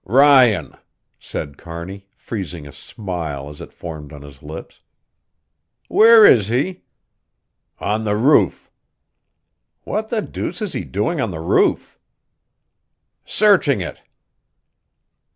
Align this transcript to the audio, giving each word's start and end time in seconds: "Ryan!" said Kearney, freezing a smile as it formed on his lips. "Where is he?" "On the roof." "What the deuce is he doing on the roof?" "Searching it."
"Ryan!" 0.03 0.75
said 1.19 1.59
Kearney, 1.59 2.07
freezing 2.15 2.65
a 2.65 2.71
smile 2.71 3.49
as 3.49 3.61
it 3.61 3.71
formed 3.71 4.11
on 4.11 4.23
his 4.23 4.41
lips. 4.41 4.81
"Where 5.89 6.25
is 6.25 6.47
he?" 6.47 6.81
"On 7.77 8.03
the 8.03 8.15
roof." 8.15 8.71
"What 9.83 10.09
the 10.09 10.23
deuce 10.23 10.59
is 10.59 10.73
he 10.73 10.85
doing 10.85 11.21
on 11.21 11.29
the 11.29 11.39
roof?" 11.39 11.99
"Searching 13.25 13.79
it." 13.81 14.01